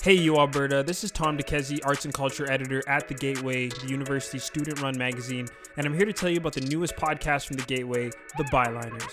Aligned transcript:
Hey, 0.00 0.14
you 0.14 0.36
Alberta. 0.36 0.82
This 0.86 1.02
is 1.02 1.10
Tom 1.10 1.36
DeKezi, 1.36 1.80
Arts 1.84 2.04
and 2.04 2.14
Culture 2.14 2.50
Editor 2.50 2.82
at 2.88 3.08
The 3.08 3.14
Gateway, 3.14 3.68
the 3.68 3.88
university's 3.88 4.44
student 4.44 4.80
run 4.80 4.96
magazine, 4.96 5.48
and 5.76 5.86
I'm 5.86 5.92
here 5.94 6.06
to 6.06 6.12
tell 6.12 6.30
you 6.30 6.38
about 6.38 6.52
the 6.52 6.60
newest 6.62 6.94
podcast 6.96 7.46
from 7.48 7.56
The 7.56 7.64
Gateway, 7.64 8.10
The 8.36 8.44
Byliners. 8.44 9.12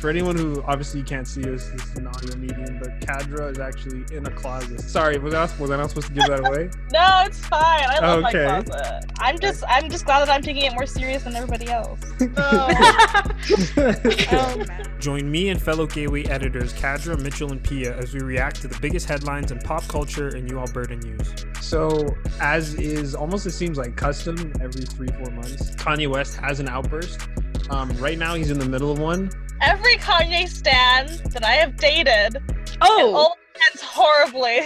For 0.00 0.10
anyone 0.10 0.36
who 0.36 0.62
obviously 0.64 1.02
can't 1.02 1.26
see 1.26 1.42
us, 1.50 1.68
this 1.70 1.82
is 1.86 1.96
an 1.96 2.08
audio 2.08 2.36
medium, 2.36 2.78
but 2.80 3.00
Khadra 3.00 3.52
is 3.52 3.58
actually 3.60 4.04
in 4.14 4.26
a 4.26 4.30
closet. 4.30 4.80
Sorry, 4.80 5.16
was 5.18 5.32
I, 5.32 5.42
was 5.58 5.70
I 5.70 5.76
not 5.76 5.88
supposed 5.90 6.08
to 6.08 6.12
give 6.12 6.26
that 6.26 6.40
away? 6.46 6.70
No, 6.92 7.22
it's 7.24 7.38
fine. 7.46 7.84
I 7.88 7.98
love 8.00 8.24
Okay. 8.24 8.44
my 8.46 8.62
closet. 8.62 9.03
I'm 9.18 9.38
just 9.38 9.64
I'm 9.68 9.88
just 9.90 10.04
glad 10.04 10.20
that 10.20 10.30
I'm 10.30 10.42
taking 10.42 10.64
it 10.64 10.72
more 10.72 10.86
serious 10.86 11.22
than 11.22 11.34
everybody 11.34 11.70
else. 11.70 12.00
Oh, 12.36 12.68
man. 14.68 15.00
Join 15.00 15.30
me 15.30 15.50
and 15.50 15.60
fellow 15.60 15.86
Gateway 15.86 16.24
editors 16.24 16.72
Khadra, 16.72 17.20
Mitchell, 17.20 17.52
and 17.52 17.62
Pia 17.62 17.96
as 17.96 18.14
we 18.14 18.20
react 18.20 18.62
to 18.62 18.68
the 18.68 18.78
biggest 18.80 19.06
headlines 19.06 19.52
in 19.52 19.58
pop 19.60 19.86
culture 19.88 20.28
and 20.28 20.44
New 20.48 20.58
Alberta 20.58 20.96
news. 20.96 21.46
so, 21.60 22.06
as 22.40 22.74
is 22.74 23.14
almost 23.14 23.46
it 23.46 23.52
seems 23.52 23.78
like 23.78 23.96
custom 23.96 24.52
every 24.60 24.82
three, 24.82 25.08
four 25.08 25.30
months, 25.32 25.70
Kanye 25.76 26.08
West 26.08 26.36
has 26.36 26.60
an 26.60 26.68
outburst. 26.68 27.20
Um, 27.70 27.90
right 27.98 28.18
now, 28.18 28.34
he's 28.34 28.50
in 28.50 28.58
the 28.58 28.68
middle 28.68 28.90
of 28.90 28.98
one. 28.98 29.30
Every 29.60 29.96
Kanye 29.96 30.48
stan 30.48 31.06
that 31.30 31.44
I 31.44 31.52
have 31.52 31.76
dated 31.76 32.42
Oh, 32.84 33.14
all 33.14 33.38
ends 33.70 33.82
horribly. 33.82 34.60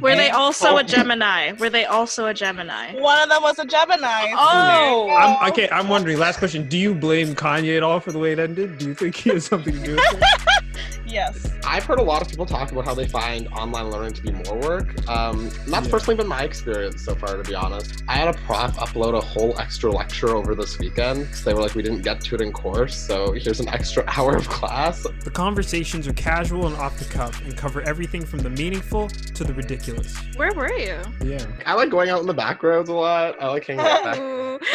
were 0.00 0.14
they 0.16 0.30
also 0.30 0.74
Oh. 0.74 0.78
a 0.78 0.84
Gemini? 0.84 1.52
Were 1.52 1.70
they 1.70 1.84
also 1.84 2.26
a 2.26 2.34
Gemini? 2.34 2.94
One 3.00 3.20
of 3.22 3.28
them 3.28 3.42
was 3.42 3.58
a 3.58 3.64
Gemini. 3.64 4.32
Oh. 4.36 5.10
I'm, 5.10 5.50
okay, 5.52 5.68
I'm 5.70 5.88
wondering. 5.88 6.18
Last 6.18 6.38
question: 6.38 6.68
Do 6.68 6.78
you 6.78 6.94
blame 6.94 7.34
Kanye 7.34 7.76
at 7.76 7.82
all 7.82 8.00
for 8.00 8.12
the 8.12 8.18
way 8.18 8.32
it 8.32 8.38
ended? 8.38 8.78
Do 8.78 8.86
you 8.86 8.94
think 8.94 9.16
he 9.16 9.30
has 9.30 9.44
something 9.46 9.74
to 9.74 9.84
do 9.84 9.96
with 9.96 10.04
it? 10.12 10.97
Yes. 11.08 11.50
I've 11.66 11.84
heard 11.84 11.98
a 11.98 12.02
lot 12.02 12.22
of 12.22 12.28
people 12.28 12.46
talk 12.46 12.72
about 12.72 12.84
how 12.84 12.94
they 12.94 13.06
find 13.06 13.48
online 13.48 13.90
learning 13.90 14.12
to 14.14 14.22
be 14.22 14.30
more 14.32 14.56
work. 14.60 15.08
Um, 15.08 15.48
that's 15.66 15.86
Yeah. 15.86 15.90
personally 15.90 16.16
been 16.16 16.26
my 16.28 16.42
experience 16.42 17.02
so 17.04 17.14
far, 17.14 17.36
to 17.36 17.42
be 17.42 17.54
honest. 17.54 18.02
I 18.08 18.14
had 18.16 18.28
a 18.28 18.32
prof 18.40 18.76
upload 18.76 19.14
a 19.16 19.20
whole 19.20 19.58
extra 19.58 19.90
lecture 19.90 20.34
over 20.36 20.54
this 20.54 20.78
weekend 20.78 21.20
because 21.24 21.44
they 21.44 21.54
were 21.54 21.60
like, 21.60 21.74
we 21.74 21.82
didn't 21.82 22.02
get 22.02 22.20
to 22.22 22.34
it 22.34 22.40
in 22.40 22.52
course, 22.52 22.96
so 22.96 23.32
here's 23.32 23.60
an 23.60 23.68
extra 23.68 24.04
hour 24.16 24.36
of 24.36 24.48
class. 24.48 25.06
The 25.24 25.30
conversations 25.30 26.06
are 26.06 26.12
casual 26.14 26.66
and 26.66 26.76
off 26.76 26.98
the 26.98 27.04
cuff 27.06 27.40
and 27.44 27.56
cover 27.56 27.82
everything 27.82 28.24
from 28.24 28.40
the 28.40 28.50
meaningful 28.50 29.08
to 29.08 29.44
the 29.44 29.52
ridiculous. 29.54 30.14
Where 30.36 30.52
were 30.54 30.72
you? 30.72 31.00
Yeah. 31.24 31.44
I 31.66 31.74
like 31.74 31.90
going 31.90 32.10
out 32.10 32.20
in 32.20 32.26
the 32.26 32.34
back 32.34 32.62
roads 32.62 32.88
a 32.88 32.94
lot. 32.94 33.40
I 33.42 33.48
like 33.48 33.66
hanging 33.66 33.84
out 33.86 34.04
back. 34.04 34.18
Ooh. 34.18 34.58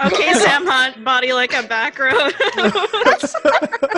Okay, 0.00 0.32
Sam 0.34 0.64
Hunt, 0.64 1.02
body 1.02 1.32
like 1.32 1.52
a 1.54 1.62
back 1.64 1.98
road. 1.98 2.32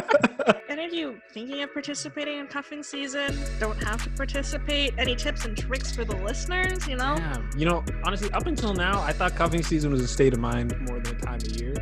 Thinking 1.41 1.63
of 1.63 1.73
participating 1.73 2.39
in 2.39 2.49
cuffing 2.49 2.83
season? 2.83 3.35
Don't 3.59 3.83
have 3.83 4.05
to 4.05 4.11
participate. 4.11 4.93
Any 4.99 5.17
tips 5.17 5.47
and 5.47 5.57
tricks 5.57 5.91
for 5.91 6.05
the 6.05 6.15
listeners? 6.17 6.87
You 6.87 6.97
know? 6.97 7.15
Yeah. 7.17 7.43
You 7.57 7.65
know, 7.65 7.83
honestly, 8.05 8.31
up 8.33 8.47
until 8.47 8.75
now, 8.75 9.01
I 9.01 9.13
thought 9.13 9.35
cuffing 9.37 9.63
season 9.63 9.91
was 9.91 10.03
a 10.03 10.07
state 10.07 10.35
of 10.35 10.39
mind 10.39 10.79
more 10.87 11.01
than 11.01 11.17
a 11.17 11.19
time 11.19 11.37
of 11.37 11.59
year. 11.59 11.73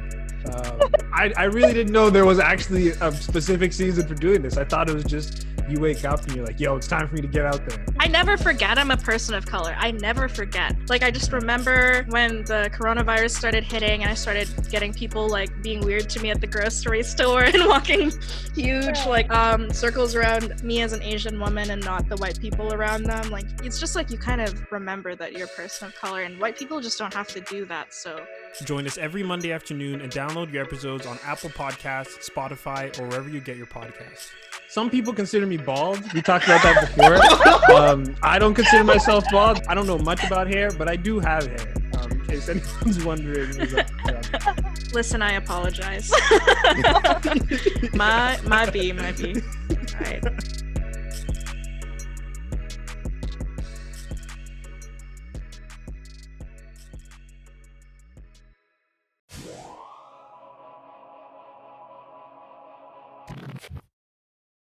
Um, 0.47 0.81
I, 1.13 1.33
I 1.37 1.45
really 1.45 1.73
didn't 1.73 1.93
know 1.93 2.11
there 2.11 2.25
was 2.25 2.39
actually 2.39 2.91
a 2.91 3.13
specific 3.13 3.73
season 3.73 4.07
for 4.07 4.15
doing 4.15 4.43
this. 4.43 4.57
I 4.57 4.65
thought 4.65 4.89
it 4.89 4.95
was 4.95 5.05
just 5.05 5.47
you 5.69 5.81
wake 5.81 6.05
up 6.05 6.23
and 6.25 6.35
you're 6.35 6.47
like, 6.47 6.59
yo, 6.59 6.77
it's 6.77 6.89
time 6.89 7.07
for 7.09 7.15
me 7.15 7.21
to 7.21 7.29
get 7.29 7.45
out 7.45 7.67
there. 7.69 7.85
I 7.99 8.09
never 8.09 8.37
forget 8.37 8.79
I'm 8.79 8.91
a 8.91 8.97
person 8.97 9.35
of 9.35 9.45
color. 9.47 9.75
I 9.79 9.91
never 9.91 10.29
forget. 10.29 10.75
Like 10.89 11.03
I 11.03 11.11
just 11.11 11.33
remember 11.33 12.05
when 12.09 12.45
the 12.45 12.71
coronavirus 12.73 13.37
started 13.37 13.65
hitting 13.65 14.03
and 14.03 14.11
I 14.11 14.15
started 14.15 14.49
getting 14.71 14.93
people 14.93 15.29
like 15.29 15.63
being 15.63 15.81
weird 15.81 16.09
to 16.11 16.21
me 16.21 16.31
at 16.31 16.41
the 16.41 16.47
grocery 16.47 17.03
store 17.15 17.43
and 17.43 17.67
walking 17.67 18.13
huge 18.55 19.05
like 19.07 19.31
um 19.31 19.71
circles 19.71 20.15
around 20.15 20.63
me 20.63 20.81
as 20.81 20.93
an 20.93 21.03
Asian 21.03 21.39
woman 21.39 21.71
and 21.71 21.85
not 21.85 22.09
the 22.09 22.17
white 22.17 22.41
people 22.41 22.73
around 22.73 23.05
them. 23.05 23.31
Like 23.31 23.47
it's 23.63 23.79
just 23.79 23.95
like 23.95 24.11
you 24.11 24.19
kind 24.19 24.41
of 24.41 24.71
remember 24.73 25.15
that 25.17 25.33
you're 25.33 25.47
a 25.47 25.51
person 25.51 25.89
of 25.89 25.95
color 25.95 26.23
and 26.23 26.41
white 26.41 26.57
people 26.57 26.81
just 26.81 26.99
don't 26.99 27.15
have 27.15 27.29
to 27.29 27.41
do 27.43 27.67
that. 27.67 27.93
So 27.93 28.25
Join 28.65 28.87
us 28.87 28.99
every 28.99 29.23
Monday 29.23 29.53
afternoon 29.53 30.01
and 30.01 30.13
download 30.13 30.53
your 30.53 30.65
episodes 30.65 31.07
on 31.07 31.19
Apple 31.25 31.51
Podcasts, 31.51 32.29
Spotify, 32.29 32.99
or 32.99 33.07
wherever 33.07 33.29
you 33.29 33.41
get 33.41 33.57
your 33.57 33.67
podcasts. 33.67 34.31
Some 34.69 34.91
people 34.91 35.13
consider 35.13 35.47
me 35.47 35.57
bald. 35.57 36.01
We 36.13 36.21
talked 36.21 36.45
about 36.45 36.63
that 36.63 36.89
before. 36.89 37.77
um, 37.77 38.15
I 38.23 38.39
don't 38.39 38.55
consider 38.55 38.85
myself 38.85 39.25
bald. 39.31 39.61
I 39.69 39.75
don't 39.75 39.87
know 39.87 39.99
much 39.99 40.23
about 40.25 40.47
hair, 40.47 40.71
but 40.71 40.89
I 40.89 40.97
do 40.97 41.21
have 41.21 41.47
hair. 41.47 41.75
Um, 41.95 42.13
in 42.13 42.27
case 42.27 42.49
anyone's 42.51 43.05
wondering. 43.05 43.55
who's 43.55 43.73
yeah. 43.73 44.55
listen, 44.93 45.23
I 45.23 45.33
apologize. 45.33 46.11
my 47.95 48.39
my 48.45 48.69
B, 48.71 48.93
my 48.93 49.13
B. 49.13 49.41
All 49.71 50.01
right. 50.01 50.25